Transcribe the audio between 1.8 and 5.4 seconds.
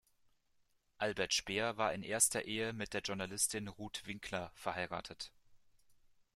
in erster Ehe mit der Journalistin Rut Winkler verheiratet.